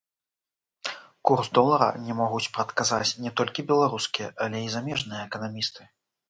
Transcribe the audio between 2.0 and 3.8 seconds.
не могуць прадказаць не толькі